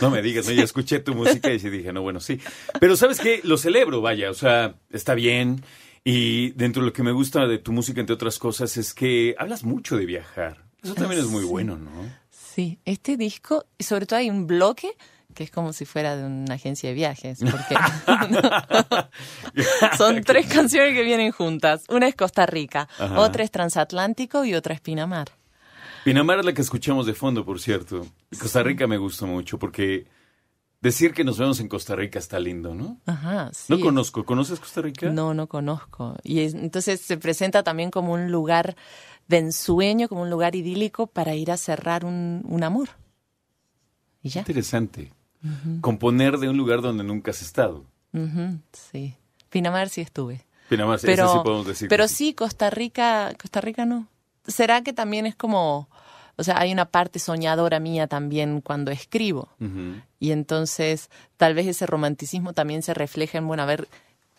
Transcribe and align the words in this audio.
No 0.00 0.10
me 0.10 0.22
digas, 0.22 0.46
no, 0.46 0.52
ya 0.52 0.62
escuché 0.62 1.00
tu 1.00 1.14
música 1.14 1.50
y 1.50 1.58
dije, 1.58 1.92
no, 1.92 2.02
bueno, 2.02 2.20
sí. 2.20 2.40
Pero 2.78 2.96
sabes 2.96 3.18
qué, 3.18 3.40
lo 3.42 3.58
celebro, 3.58 4.00
vaya, 4.00 4.30
o 4.30 4.34
sea, 4.34 4.76
está 4.90 5.14
bien. 5.14 5.62
Y 6.04 6.50
dentro 6.52 6.82
de 6.82 6.86
lo 6.86 6.92
que 6.92 7.02
me 7.02 7.12
gusta 7.12 7.46
de 7.46 7.58
tu 7.58 7.72
música, 7.72 8.00
entre 8.00 8.14
otras 8.14 8.38
cosas, 8.38 8.76
es 8.76 8.94
que 8.94 9.34
hablas 9.38 9.64
mucho 9.64 9.96
de 9.96 10.06
viajar. 10.06 10.64
Eso 10.82 10.94
también 10.94 11.20
es 11.20 11.26
muy 11.26 11.44
bueno, 11.44 11.76
¿no? 11.76 11.90
Sí, 12.30 12.78
este 12.84 13.16
disco, 13.16 13.66
sobre 13.78 14.06
todo 14.06 14.18
hay 14.18 14.30
un 14.30 14.46
bloque 14.46 14.96
que 15.34 15.44
es 15.44 15.50
como 15.50 15.72
si 15.72 15.84
fuera 15.84 16.16
de 16.16 16.24
una 16.24 16.54
agencia 16.54 16.88
de 16.88 16.94
viajes, 16.94 17.40
porque 17.40 17.76
son 19.98 20.22
tres 20.22 20.46
canciones 20.46 20.94
que 20.94 21.02
vienen 21.02 21.32
juntas. 21.32 21.84
Una 21.88 22.08
es 22.08 22.14
Costa 22.14 22.46
Rica, 22.46 22.88
otra 23.16 23.44
es 23.44 23.50
Transatlántico 23.50 24.44
y 24.44 24.54
otra 24.54 24.74
es 24.74 24.80
Pinamar. 24.80 25.28
Pinamar 26.04 26.38
es 26.38 26.46
la 26.46 26.54
que 26.54 26.62
escuchamos 26.62 27.06
de 27.06 27.14
fondo, 27.14 27.44
por 27.44 27.60
cierto. 27.60 28.06
Costa 28.38 28.62
Rica 28.62 28.86
me 28.86 28.96
gustó 28.96 29.26
mucho 29.26 29.58
porque 29.58 30.06
decir 30.80 31.12
que 31.12 31.24
nos 31.24 31.38
vemos 31.38 31.60
en 31.60 31.68
Costa 31.68 31.94
Rica 31.94 32.18
está 32.18 32.38
lindo, 32.38 32.74
¿no? 32.74 32.98
Ajá, 33.06 33.50
sí. 33.52 33.66
No 33.68 33.80
conozco. 33.80 34.24
¿Conoces 34.24 34.58
Costa 34.58 34.80
Rica? 34.80 35.10
No, 35.10 35.34
no 35.34 35.46
conozco. 35.46 36.16
Y 36.22 36.40
entonces 36.40 37.00
se 37.00 37.18
presenta 37.18 37.62
también 37.62 37.90
como 37.90 38.12
un 38.12 38.32
lugar 38.32 38.76
de 39.28 39.38
ensueño, 39.38 40.08
como 40.08 40.22
un 40.22 40.30
lugar 40.30 40.56
idílico 40.56 41.06
para 41.06 41.34
ir 41.34 41.50
a 41.50 41.56
cerrar 41.56 42.04
un, 42.04 42.60
amor. 42.62 42.88
Y 44.22 44.30
ya. 44.30 44.40
Interesante. 44.40 45.12
Componer 45.80 46.38
de 46.38 46.48
un 46.48 46.56
lugar 46.56 46.82
donde 46.82 47.04
nunca 47.04 47.30
has 47.30 47.42
estado. 47.42 47.84
sí. 48.72 49.16
Pinamar 49.50 49.88
sí 49.88 50.00
estuve. 50.00 50.46
Pinamar, 50.68 51.00
pero, 51.02 51.32
sí 51.32 51.38
podemos 51.42 51.66
decir. 51.66 51.88
Pero 51.88 52.06
sí, 52.06 52.32
Costa 52.32 52.70
Rica, 52.70 53.32
Costa 53.40 53.60
Rica 53.60 53.84
no. 53.84 54.06
¿Será 54.46 54.82
que 54.82 54.92
también 54.92 55.26
es 55.26 55.34
como, 55.34 55.88
o 56.36 56.44
sea, 56.44 56.58
hay 56.58 56.72
una 56.72 56.86
parte 56.86 57.18
soñadora 57.18 57.80
mía 57.80 58.06
también 58.06 58.60
cuando 58.60 58.90
escribo? 58.90 59.48
Y 60.20 60.30
entonces 60.30 61.10
tal 61.36 61.54
vez 61.54 61.66
ese 61.66 61.86
romanticismo 61.86 62.52
también 62.52 62.82
se 62.82 62.94
refleja 62.94 63.38
en, 63.38 63.48
bueno, 63.48 63.64
a 63.64 63.66
ver, 63.66 63.88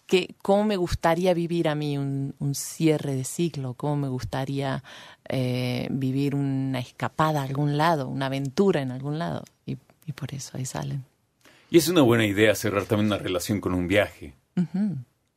que, 0.07 0.35
¿cómo 0.41 0.63
me 0.63 0.77
gustaría 0.77 1.33
vivir 1.33 1.67
a 1.67 1.75
mí 1.75 1.97
un, 1.97 2.33
cierre 2.53 3.13
de 3.15 3.23
ciclo? 3.23 3.73
¿Cómo 3.75 3.97
me 3.97 4.07
gustaría 4.07 4.83
eh, 5.27 5.87
vivir 5.91 6.35
una 6.35 6.79
escapada 6.79 7.41
a 7.41 7.43
algún 7.43 7.77
lado, 7.77 8.07
una 8.07 8.27
aventura 8.27 8.81
en 8.81 8.91
algún 8.91 9.19
lado? 9.19 9.43
Y, 9.65 9.77
por 10.13 10.33
eso 10.33 10.57
ahí 10.57 10.65
salen. 10.65 11.03
Y 11.69 11.77
es 11.77 11.87
una 11.87 12.01
buena 12.01 12.25
idea 12.25 12.53
cerrar 12.53 12.85
también 12.85 13.07
una 13.07 13.17
relación 13.17 13.61
con 13.61 13.73
un 13.73 13.87
viaje. 13.87 14.35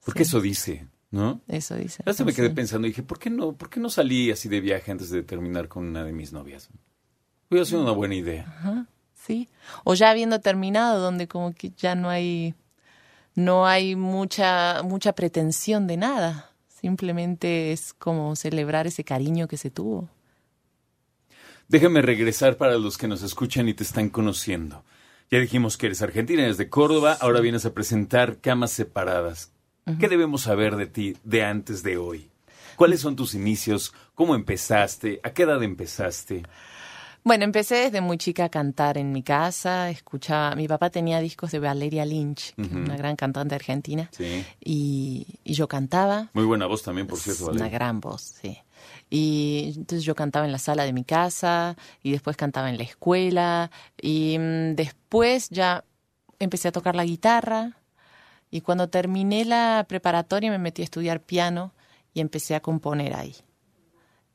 Porque 0.04 0.24
eso 0.24 0.40
dice, 0.40 0.86
¿no? 1.10 1.40
Eso 1.46 1.76
dice. 1.76 2.02
Hasta 2.04 2.24
me 2.24 2.34
quedé 2.34 2.50
pensando 2.50 2.86
y 2.86 2.90
dije, 2.90 3.02
¿por 3.02 3.18
qué 3.18 3.30
no, 3.30 3.52
por 3.52 3.70
qué 3.70 3.78
no 3.78 3.88
salí 3.88 4.30
así 4.30 4.48
de 4.48 4.60
viaje 4.60 4.90
antes 4.90 5.10
de 5.10 5.22
terminar 5.22 5.68
con 5.68 5.86
una 5.86 6.02
de 6.04 6.12
mis 6.12 6.32
novias? 6.32 6.68
Hubiera 7.48 7.64
sido 7.64 7.82
una 7.82 7.92
buena 7.92 8.16
idea. 8.16 8.46
Ajá, 8.48 8.86
sí. 9.14 9.48
O 9.84 9.94
ya 9.94 10.10
habiendo 10.10 10.40
terminado, 10.40 11.00
donde 11.00 11.28
como 11.28 11.54
que 11.54 11.70
ya 11.76 11.94
no 11.94 12.10
hay, 12.10 12.54
no 13.36 13.66
hay 13.66 13.94
mucha, 13.94 14.82
mucha 14.82 15.12
pretensión 15.12 15.86
de 15.86 15.96
nada. 15.96 16.50
Simplemente 16.68 17.72
es 17.72 17.94
como 17.94 18.34
celebrar 18.34 18.88
ese 18.88 19.04
cariño 19.04 19.46
que 19.46 19.56
se 19.56 19.70
tuvo. 19.70 20.08
Déjame 21.69 22.02
regresar 22.02 22.56
para 22.56 22.76
los 22.76 22.98
que 22.98 23.08
nos 23.08 23.22
escuchan 23.22 23.69
y 23.69 23.75
te 23.75 23.84
están 23.84 24.10
conociendo. 24.10 24.84
Ya 25.30 25.41
dijimos 25.41 25.76
que 25.76 25.86
eres 25.86 26.02
argentina, 26.02 26.42
eres 26.42 26.58
de 26.58 26.69
Córdoba, 26.69 27.16
ahora 27.20 27.41
vienes 27.41 27.64
a 27.64 27.72
presentar 27.72 28.41
Camas 28.41 28.70
Separadas. 28.72 29.50
¿Qué 29.98 30.08
debemos 30.08 30.42
saber 30.42 30.76
de 30.76 30.86
ti 30.86 31.16
de 31.25 31.42
antes 31.44 31.82
de 31.82 31.97
hoy? 31.97 32.30
¿Cuáles 32.76 33.00
son 33.00 33.16
tus 33.16 33.34
inicios? 33.34 33.94
¿Cómo 34.14 34.34
empezaste? 34.34 35.20
¿A 35.22 35.30
qué 35.30 35.44
edad 35.44 35.62
empezaste? 35.62 36.42
Bueno, 37.24 37.44
empecé 37.44 37.76
desde 37.76 38.02
muy 38.02 38.18
chica 38.18 38.44
a 38.44 38.48
cantar 38.50 38.98
en 38.98 39.10
mi 39.10 39.22
casa, 39.22 39.88
escuchaba, 39.88 40.54
mi 40.56 40.68
papá 40.68 40.90
tenía 40.90 41.20
discos 41.20 41.52
de 41.52 41.58
Valeria 41.58 42.04
Lynch, 42.04 42.52
una 42.58 42.98
gran 42.98 43.16
cantante 43.16 43.54
argentina, 43.54 44.10
sí. 44.12 44.44
y, 44.60 45.38
yo 45.42 45.66
cantaba. 45.66 46.28
Muy 46.34 46.44
buena 46.44 46.66
voz 46.66 46.82
también, 46.82 47.06
por 47.06 47.19
cierto, 47.19 47.46
Valeria. 47.46 47.64
Una 47.64 47.72
gran 47.72 48.00
voz, 48.00 48.20
sí. 48.43 48.58
Y 49.08 49.72
entonces 49.75 50.04
yo 50.04 50.14
cantaba 50.14 50.44
en 50.44 50.52
la 50.52 50.58
sala 50.58 50.84
de 50.84 50.93
mi 50.93 51.04
casa, 51.04 51.76
y 52.02 52.12
después 52.12 52.37
cantaba 52.37 52.69
en 52.69 52.76
la 52.76 52.84
escuela, 52.84 53.70
y 53.99 54.37
mm, 54.38 54.75
después 54.75 55.49
ya 55.49 55.82
empecé 56.38 56.69
a 56.69 56.72
tocar 56.72 56.94
la 56.94 57.06
guitarra, 57.06 57.78
y 58.50 58.60
cuando 58.60 58.90
terminé 58.90 59.46
la 59.46 59.87
preparatoria 59.88 60.50
me 60.50 60.58
metí 60.58 60.82
a 60.82 60.84
estudiar 60.84 61.22
piano 61.22 61.72
y 62.12 62.20
empecé 62.20 62.54
a 62.54 62.60
componer 62.60 63.16
ahí. 63.16 63.34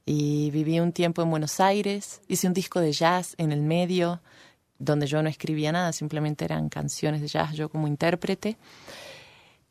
Y 0.05 0.49
viví 0.51 0.79
un 0.79 0.91
tiempo 0.91 1.21
en 1.21 1.29
Buenos 1.29 1.59
Aires, 1.59 2.21
hice 2.27 2.47
un 2.47 2.53
disco 2.53 2.79
de 2.79 2.91
jazz 2.91 3.35
en 3.37 3.51
el 3.51 3.61
medio, 3.61 4.21
donde 4.79 5.05
yo 5.07 5.21
no 5.21 5.29
escribía 5.29 5.71
nada, 5.71 5.91
simplemente 5.93 6.45
eran 6.45 6.69
canciones 6.69 7.21
de 7.21 7.27
jazz, 7.27 7.53
yo 7.53 7.69
como 7.69 7.87
intérprete. 7.87 8.57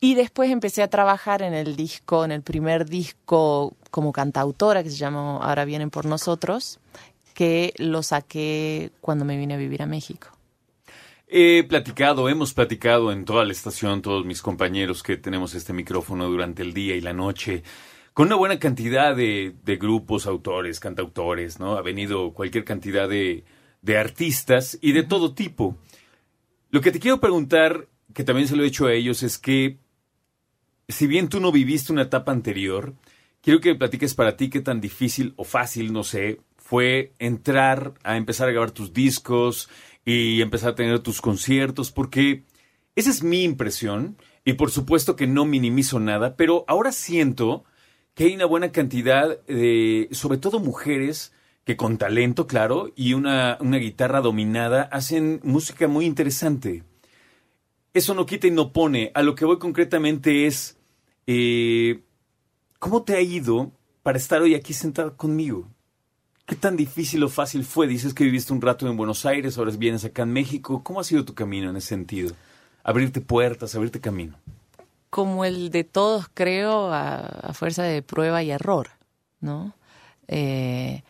Y 0.00 0.14
después 0.14 0.50
empecé 0.50 0.82
a 0.82 0.88
trabajar 0.88 1.42
en 1.42 1.54
el 1.54 1.74
disco, 1.74 2.24
en 2.24 2.30
el 2.30 2.42
primer 2.42 2.86
disco 2.86 3.74
como 3.90 4.12
cantautora, 4.12 4.84
que 4.84 4.90
se 4.90 4.96
llamó 4.96 5.40
Ahora 5.42 5.64
vienen 5.64 5.90
por 5.90 6.04
nosotros, 6.04 6.78
que 7.34 7.74
lo 7.78 8.02
saqué 8.02 8.92
cuando 9.00 9.24
me 9.24 9.36
vine 9.36 9.54
a 9.54 9.56
vivir 9.56 9.82
a 9.82 9.86
México. 9.86 10.28
He 11.26 11.62
platicado, 11.64 12.28
hemos 12.28 12.54
platicado 12.54 13.12
en 13.12 13.24
toda 13.24 13.44
la 13.44 13.52
estación, 13.52 14.00
todos 14.00 14.24
mis 14.24 14.40
compañeros 14.40 15.02
que 15.02 15.16
tenemos 15.16 15.54
este 15.54 15.74
micrófono 15.74 16.26
durante 16.26 16.62
el 16.62 16.72
día 16.72 16.96
y 16.96 17.02
la 17.02 17.12
noche, 17.12 17.62
con 18.18 18.26
una 18.26 18.34
buena 18.34 18.58
cantidad 18.58 19.14
de, 19.14 19.54
de 19.62 19.76
grupos, 19.76 20.26
autores, 20.26 20.80
cantautores, 20.80 21.60
¿no? 21.60 21.76
Ha 21.76 21.82
venido 21.82 22.32
cualquier 22.34 22.64
cantidad 22.64 23.08
de, 23.08 23.44
de 23.80 23.96
artistas 23.96 24.76
y 24.82 24.90
de 24.90 25.04
todo 25.04 25.34
tipo. 25.34 25.78
Lo 26.70 26.80
que 26.80 26.90
te 26.90 26.98
quiero 26.98 27.20
preguntar, 27.20 27.86
que 28.14 28.24
también 28.24 28.48
se 28.48 28.56
lo 28.56 28.64
he 28.64 28.66
hecho 28.66 28.86
a 28.86 28.92
ellos, 28.92 29.22
es 29.22 29.38
que 29.38 29.78
si 30.88 31.06
bien 31.06 31.28
tú 31.28 31.38
no 31.38 31.52
viviste 31.52 31.92
una 31.92 32.02
etapa 32.02 32.32
anterior, 32.32 32.92
quiero 33.40 33.60
que 33.60 33.68
me 33.68 33.78
platiques 33.78 34.14
para 34.14 34.36
ti 34.36 34.50
qué 34.50 34.62
tan 34.62 34.80
difícil 34.80 35.32
o 35.36 35.44
fácil, 35.44 35.92
no 35.92 36.02
sé, 36.02 36.40
fue 36.56 37.12
entrar 37.20 37.94
a 38.02 38.16
empezar 38.16 38.48
a 38.48 38.50
grabar 38.50 38.72
tus 38.72 38.92
discos 38.92 39.70
y 40.04 40.42
empezar 40.42 40.70
a 40.70 40.74
tener 40.74 40.98
tus 40.98 41.20
conciertos, 41.20 41.92
porque 41.92 42.42
esa 42.96 43.10
es 43.10 43.22
mi 43.22 43.44
impresión 43.44 44.16
y 44.44 44.54
por 44.54 44.72
supuesto 44.72 45.14
que 45.14 45.28
no 45.28 45.44
minimizo 45.44 46.00
nada, 46.00 46.34
pero 46.34 46.64
ahora 46.66 46.90
siento 46.90 47.64
que 48.18 48.24
hay 48.24 48.34
una 48.34 48.46
buena 48.46 48.72
cantidad 48.72 49.40
de, 49.46 50.08
sobre 50.10 50.38
todo 50.38 50.58
mujeres, 50.58 51.32
que 51.64 51.76
con 51.76 51.98
talento, 51.98 52.48
claro, 52.48 52.90
y 52.96 53.14
una, 53.14 53.56
una 53.60 53.76
guitarra 53.76 54.20
dominada, 54.20 54.82
hacen 54.90 55.38
música 55.44 55.86
muy 55.86 56.04
interesante. 56.04 56.82
Eso 57.94 58.14
no 58.14 58.26
quita 58.26 58.48
y 58.48 58.50
no 58.50 58.72
pone. 58.72 59.12
A 59.14 59.22
lo 59.22 59.36
que 59.36 59.44
voy 59.44 59.60
concretamente 59.60 60.48
es, 60.48 60.78
eh, 61.28 62.02
¿cómo 62.80 63.04
te 63.04 63.14
ha 63.14 63.20
ido 63.20 63.70
para 64.02 64.18
estar 64.18 64.42
hoy 64.42 64.56
aquí 64.56 64.72
sentado 64.72 65.16
conmigo? 65.16 65.68
¿Qué 66.44 66.56
tan 66.56 66.76
difícil 66.76 67.22
o 67.22 67.28
fácil 67.28 67.62
fue? 67.62 67.86
Dices 67.86 68.14
que 68.14 68.24
viviste 68.24 68.52
un 68.52 68.60
rato 68.60 68.88
en 68.88 68.96
Buenos 68.96 69.26
Aires, 69.26 69.56
ahora 69.58 69.70
vienes 69.78 70.04
acá 70.04 70.24
en 70.24 70.32
México. 70.32 70.82
¿Cómo 70.82 70.98
ha 70.98 71.04
sido 71.04 71.24
tu 71.24 71.34
camino 71.34 71.70
en 71.70 71.76
ese 71.76 71.90
sentido? 71.90 72.34
Abrirte 72.82 73.20
puertas, 73.20 73.76
abrirte 73.76 74.00
camino. 74.00 74.36
Como 75.18 75.44
el 75.44 75.70
de 75.70 75.82
todos, 75.82 76.26
creo, 76.32 76.92
a, 76.92 77.52
fuerza 77.52 77.82
de 77.82 78.02
prueba 78.02 78.44
y 78.44 78.52
error, 78.52 78.90
¿no? 79.40 79.74
Eh, 80.28 81.02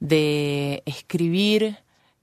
de 0.00 0.82
escribir 0.86 1.78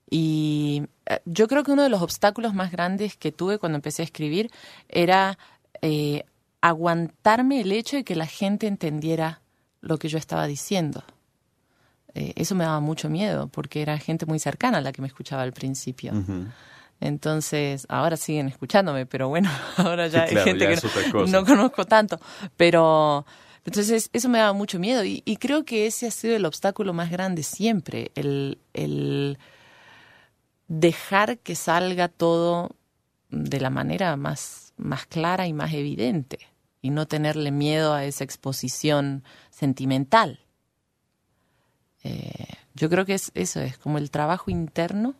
y 0.10 0.84
eh, 1.06 1.22
yo 1.24 1.48
creo 1.48 1.64
que 1.64 1.72
uno 1.72 1.84
de 1.84 1.90
los 1.90 2.02
obstáculos 2.02 2.54
más 2.54 2.70
grandes 2.70 3.16
que 3.16 3.32
tuve 3.32 3.60
cuando 3.60 3.78
empecé 3.78 4.02
a 4.02 4.06
escribir 4.12 4.52
era 4.90 5.38
eh, 5.82 6.26
aguantarme 6.60 7.62
el 7.62 7.72
hecho 7.72 7.96
de 7.96 8.04
que 8.04 8.18
la 8.18 8.28
gente 8.28 8.68
entendiera 8.68 9.40
lo 9.80 10.00
que 10.00 10.10
yo 10.10 10.18
estaba 10.18 10.48
diciendo. 10.48 11.02
Eso 12.14 12.56
me 12.56 12.66
daba 12.66 12.82
mucho 12.82 13.10
miedo 13.10 13.48
porque 13.48 13.82
era 13.82 13.98
gente 13.98 14.26
muy 14.26 14.40
cercana 14.40 14.80
a 14.80 14.82
la 14.82 14.92
que 14.92 15.02
me 15.02 15.08
escuchaba 15.08 15.44
al 15.44 15.54
principio. 15.54 16.12
Entonces, 17.02 17.88
ahora 17.90 18.16
siguen 18.16 18.48
escuchándome, 18.48 19.08
pero 19.08 19.28
bueno, 19.28 19.50
ahora 19.78 20.08
ya 20.08 20.28
Sí, 20.28 20.36
claro, 20.36 20.40
hay 20.40 20.46
gente 20.46 20.76
ya 20.76 20.82
que 20.82 21.32
no, 21.32 21.44
conozco 21.44 21.86
tanto. 21.86 22.20
Pero, 22.56 23.26
entonces, 23.66 24.10
eso 24.14 24.30
me 24.30 24.38
daba 24.38 24.54
mucho 24.54 24.80
miedo 24.80 25.04
y, 25.04 25.24
y 25.26 25.38
creo 25.38 25.66
que 25.66 25.88
ese 25.88 26.08
ha 26.08 26.12
sido 26.12 26.36
el 26.36 26.46
obstáculo 26.46 26.94
más 26.94 27.10
grande 27.10 27.42
siempre, 27.42 28.12
el, 28.16 28.60
el 28.74 29.40
dejar 30.68 31.40
que 31.40 31.56
salga 31.56 32.08
todo 32.08 32.70
de 33.30 33.60
la 33.60 33.72
manera 33.72 34.16
más, 34.16 34.74
más 34.78 35.08
clara 35.08 35.48
y 35.48 35.54
más 35.54 35.74
evidente 35.74 36.40
y 36.84 36.92
no 36.92 37.08
tenerle 37.08 37.50
miedo 37.50 37.94
a 37.94 38.06
esa 38.06 38.24
exposición 38.24 39.24
sentimental. 39.50 40.40
Eh, 42.04 42.46
yo 42.76 42.90
creo 42.90 43.06
que 43.06 43.16
es, 43.16 43.32
eso 43.34 43.60
es 43.60 43.78
como 43.80 43.98
el 43.98 44.12
trabajo 44.12 44.52
interno 44.52 45.16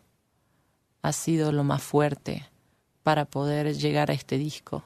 ha 1.02 1.12
sido 1.12 1.52
lo 1.52 1.64
más 1.64 1.82
fuerte 1.82 2.48
para 3.02 3.24
poder 3.24 3.74
llegar 3.76 4.10
a 4.10 4.14
este 4.14 4.38
disco. 4.38 4.84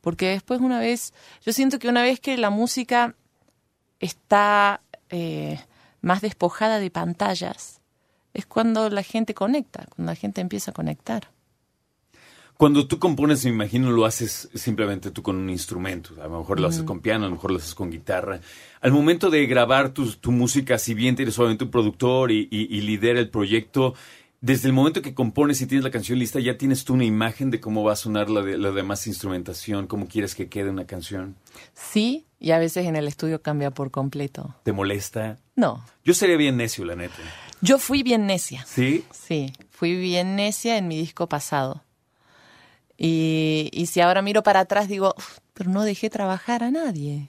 Porque 0.00 0.28
después 0.28 0.60
una 0.60 0.80
vez, 0.80 1.14
yo 1.44 1.52
siento 1.52 1.78
que 1.78 1.88
una 1.88 2.02
vez 2.02 2.20
que 2.20 2.36
la 2.36 2.50
música 2.50 3.14
está 4.00 4.82
eh, 5.10 5.60
más 6.00 6.20
despojada 6.20 6.78
de 6.78 6.90
pantallas, 6.90 7.80
es 8.34 8.46
cuando 8.46 8.90
la 8.90 9.02
gente 9.02 9.32
conecta, 9.32 9.86
cuando 9.94 10.12
la 10.12 10.16
gente 10.16 10.40
empieza 10.40 10.72
a 10.72 10.74
conectar. 10.74 11.30
Cuando 12.56 12.86
tú 12.86 13.00
compones, 13.00 13.44
me 13.44 13.50
imagino, 13.50 13.90
lo 13.90 14.04
haces 14.04 14.48
simplemente 14.54 15.10
tú 15.10 15.22
con 15.22 15.36
un 15.36 15.50
instrumento. 15.50 16.14
A 16.20 16.28
lo 16.28 16.38
mejor 16.38 16.60
lo 16.60 16.68
haces 16.68 16.84
con 16.84 17.00
piano, 17.00 17.24
a 17.24 17.28
lo 17.28 17.34
mejor 17.34 17.50
lo 17.50 17.56
haces 17.56 17.74
con 17.74 17.90
guitarra. 17.90 18.40
Al 18.80 18.92
momento 18.92 19.28
de 19.28 19.44
grabar 19.46 19.92
tu, 19.92 20.08
tu 20.12 20.30
música, 20.30 20.78
si 20.78 20.94
bien 20.94 21.16
tienes 21.16 21.34
solamente 21.34 21.64
un 21.64 21.70
productor 21.70 22.30
y, 22.30 22.48
y, 22.50 22.76
y 22.76 22.80
lidera 22.82 23.18
el 23.18 23.28
proyecto, 23.28 23.94
desde 24.44 24.68
el 24.68 24.74
momento 24.74 25.00
que 25.00 25.14
compones 25.14 25.62
y 25.62 25.66
tienes 25.66 25.84
la 25.84 25.90
canción 25.90 26.18
lista, 26.18 26.38
ya 26.38 26.58
tienes 26.58 26.84
tú 26.84 26.92
una 26.92 27.04
imagen 27.04 27.50
de 27.50 27.60
cómo 27.60 27.82
va 27.82 27.94
a 27.94 27.96
sonar 27.96 28.28
la, 28.28 28.42
de, 28.42 28.58
la 28.58 28.72
demás 28.72 29.06
instrumentación, 29.06 29.86
cómo 29.86 30.06
quieres 30.06 30.34
que 30.34 30.50
quede 30.50 30.68
una 30.68 30.86
canción. 30.86 31.36
Sí, 31.72 32.26
y 32.38 32.50
a 32.50 32.58
veces 32.58 32.84
en 32.84 32.94
el 32.94 33.08
estudio 33.08 33.40
cambia 33.40 33.70
por 33.70 33.90
completo. 33.90 34.54
¿Te 34.62 34.72
molesta? 34.72 35.38
No, 35.56 35.82
Yo 36.04 36.12
sería 36.12 36.36
bien 36.36 36.58
necio, 36.58 36.84
la 36.84 36.94
neta. 36.94 37.14
yo 37.62 37.78
fui 37.78 38.02
bien 38.02 38.26
necia. 38.26 38.66
¿Sí? 38.66 39.04
Sí, 39.12 39.50
fui 39.70 39.96
bien 39.96 40.36
necia 40.36 40.76
en 40.76 40.88
mi 40.88 40.98
disco 40.98 41.26
pasado. 41.26 41.82
Y, 42.98 43.70
y 43.72 43.86
si 43.86 44.00
ahora 44.00 44.20
miro 44.20 44.42
para 44.42 44.60
atrás 44.60 44.88
digo, 44.88 45.14
"Uf, 45.16 45.38
pero 45.54 45.70
no 45.70 45.84
dejé 45.84 46.10
trabajar 46.10 46.62
a 46.62 46.70
nadie. 46.70 47.28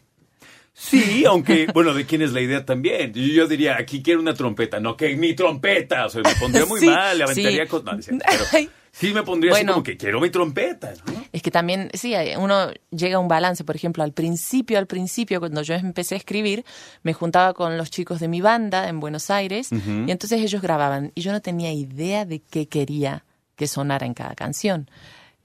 Sí, 0.78 1.24
aunque, 1.24 1.68
bueno, 1.74 1.94
¿de 1.94 2.06
quién 2.06 2.22
es 2.22 2.34
la 2.34 2.42
idea 2.42 2.66
también? 2.66 3.14
Yo, 3.14 3.22
yo 3.22 3.48
diría, 3.48 3.78
aquí 3.80 4.04
quiero 4.04 4.20
una 4.20 4.34
trompeta. 4.34 4.78
No, 4.82 4.98
que 4.98 5.16
mi 5.16 5.34
trompeta. 5.34 6.06
O 6.06 6.10
sea, 6.10 6.22
me 6.22 6.36
pondría 6.36 6.66
muy 6.66 6.82
Sí, 6.82 6.88
mal, 6.88 7.18
le 7.18 7.24
aventaría 7.24 7.66
sí. 7.66 8.12
No, 8.12 8.20
pero 8.52 8.70
sí 8.92 9.14
me 9.14 9.24
pondría 9.24 9.54
así 9.54 9.66
como 9.66 9.82
que 9.84 9.96
quiero 9.96 10.20
mi 10.20 10.30
trompeta, 10.30 10.94
¿no? 11.08 11.26
Es 11.32 11.42
que 11.42 11.50
también, 11.50 11.90
sí, 11.94 12.14
uno 12.38 12.72
llega 12.92 13.16
a 13.16 13.20
un 13.20 13.30
balance. 13.30 13.64
Por 13.64 13.78
ejemplo, 13.78 14.04
al 14.04 14.12
principio, 14.12 14.78
al 14.78 14.86
principio, 14.86 15.40
cuando 15.40 15.62
yo 15.62 15.76
empecé 15.76 16.16
a 16.16 16.18
escribir, 16.18 16.66
me 17.04 17.14
juntaba 17.14 17.54
con 17.54 17.78
los 17.78 17.90
chicos 17.90 18.20
de 18.20 18.28
mi 18.28 18.42
banda 18.42 18.90
en 18.90 19.00
Buenos 19.00 19.30
Aires 19.30 19.70
y 19.72 20.12
entonces 20.12 20.42
ellos 20.42 20.62
grababan 20.62 21.14
y 21.16 21.22
yo 21.22 21.32
no 21.32 21.42
tenía 21.42 21.72
idea 21.72 22.26
de 22.26 22.42
qué 22.42 22.68
quería 22.68 23.24
que 23.56 23.68
sonara 23.68 24.06
en 24.06 24.14
cada 24.14 24.36
canción. 24.36 24.90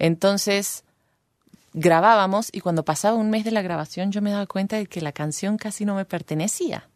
Entonces 0.01 0.83
grabábamos 1.73 2.49
y 2.53 2.61
cuando 2.61 2.85
pasaba 2.85 3.17
un 3.17 3.31
mes 3.31 3.45
de 3.45 3.51
la 3.51 3.63
grabación 3.63 4.11
yo 4.13 4.23
me 4.23 4.31
daba 4.31 4.47
cuenta 4.47 4.77
de 4.77 4.87
que 4.87 5.01
la 5.01 5.13
canción 5.13 5.57
casi 5.57 5.85
no 5.85 5.95
me 5.95 6.05
pertenecía, 6.05 6.89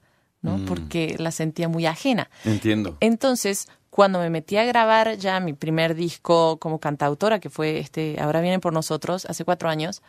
¿no? 0.43 0.65
Porque 0.67 1.17
la 1.19 1.31
sentía 1.31 1.69
muy 1.69 1.87
ajena. 1.87 2.29
Entiendo. 2.45 2.97
Entonces, 3.01 3.69
cuando 3.91 4.19
me 4.19 4.29
metí 4.29 4.57
a 4.57 4.65
grabar 4.65 5.17
ya 5.17 5.39
mi 5.41 5.53
primer 5.53 5.95
disco 5.95 6.59
como 6.59 6.81
cantautora, 6.81 7.39
que 7.39 7.51
fue 7.51 7.79
este, 7.79 8.17
Ahora 8.21 8.41
vienen 8.41 8.61
por 8.61 8.73
nosotros, 8.73 9.25
hace 9.27 9.45
cuatro 9.45 9.69
años, 9.69 10.03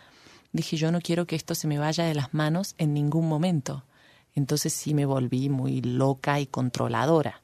dije, 0.52 0.76
yo 0.78 0.92
no 0.92 1.02
quiero 1.02 1.28
que 1.28 1.36
esto 1.36 1.54
se 1.54 1.68
me 1.68 1.78
vaya 1.78 2.04
de 2.06 2.16
las 2.16 2.34
manos 2.34 2.74
en 2.78 2.94
ningún 2.94 3.28
momento. 3.28 3.84
Entonces 4.34 4.74
sí 4.74 4.94
me 4.94 5.06
volví 5.06 5.50
muy 5.50 5.82
loca 5.82 6.40
y 6.40 6.48
controladora. 6.48 7.42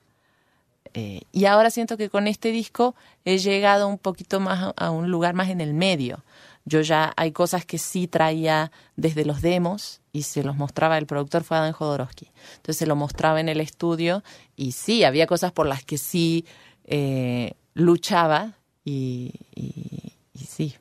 Eh, 0.94 1.22
y 1.32 1.46
ahora 1.46 1.70
siento 1.70 1.96
que 1.96 2.10
con 2.10 2.28
este 2.28 2.52
disco 2.52 2.96
he 3.24 3.38
llegado 3.38 3.88
un 3.88 3.98
poquito 3.98 4.40
más 4.40 4.74
a, 4.76 4.86
a 4.88 4.92
un 4.92 5.10
lugar 5.10 5.34
más 5.34 5.50
en 5.50 5.62
el 5.62 5.74
medio. 5.74 6.24
Yo 6.66 6.82
ya 6.82 7.12
hay 7.18 7.32
cosas 7.32 7.66
que 7.66 7.78
sí 7.78 8.08
traía 8.08 8.72
desde 8.96 9.26
los 9.26 9.42
demos 9.42 10.02
y 10.14 10.24
se 10.24 10.44
los 10.44 10.56
mostraba 10.58 10.98
el 10.98 11.06
productor 11.08 11.44
fue 11.44 11.58
Adán 11.58 11.72
Jodorowsky. 11.72 12.30
Entonces 12.58 12.78
se 12.78 12.86
lo 12.86 12.96
mostraba 12.96 13.40
en 13.40 13.50
el 13.50 13.60
estudio 13.62 14.24
y 14.56 14.74
sí, 14.74 15.04
había 15.04 15.26
cosas 15.28 15.52
por 15.52 15.66
las 15.66 15.84
que 15.84 15.98
sí 15.98 16.46
eh, 16.86 17.54
luchaba 17.74 18.54
y, 18.86 19.32
y- 19.56 20.14
y 20.34 20.40
sí, 20.46 20.76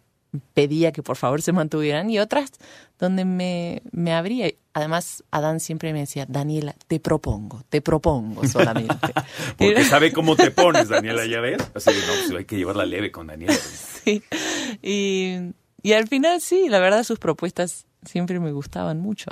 pedía 0.54 0.92
que 0.92 1.02
por 1.02 1.16
favor 1.16 1.42
se 1.42 1.52
mantuvieran 1.52 2.08
y 2.10 2.18
otras 2.18 2.50
donde 2.98 3.24
me, 3.24 3.82
me 3.92 4.12
abría. 4.14 4.50
Además, 4.74 5.24
Adán 5.30 5.58
siempre 5.60 5.92
me 5.92 6.00
decía, 6.00 6.26
Daniela, 6.28 6.74
te 6.86 7.00
propongo, 7.00 7.62
te 7.68 7.80
propongo 7.80 8.46
solamente. 8.46 8.94
Porque 9.58 9.84
sabe 9.84 10.12
cómo 10.12 10.36
te 10.36 10.50
pones, 10.50 10.88
Daniela, 10.88 11.26
ya 11.26 11.40
ves. 11.40 11.58
Así 11.74 11.90
de, 11.92 12.00
no, 12.06 12.12
pues 12.26 12.30
hay 12.38 12.44
que 12.44 12.56
llevarla 12.56 12.84
leve 12.86 13.10
con 13.10 13.26
Daniela. 13.28 13.54
Sí. 14.02 14.22
Y, 14.82 15.52
y 15.82 15.92
al 15.92 16.08
final 16.08 16.40
sí, 16.40 16.68
la 16.68 16.78
verdad 16.78 17.04
sus 17.04 17.18
propuestas 17.18 17.86
siempre 18.04 18.40
me 18.40 18.52
gustaban 18.52 19.00
mucho. 19.00 19.30